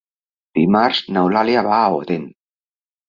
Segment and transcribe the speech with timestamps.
[0.59, 2.29] Dimarts n'Eulàlia va a Odèn.